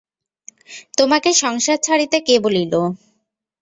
তোমাকে 0.97 1.29
সংসার 1.41 1.77
ছাড়িতে 1.77 2.17
কে 2.27 2.35
বলিল। 2.39 2.73